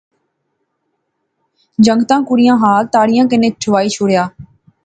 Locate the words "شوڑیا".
3.95-4.23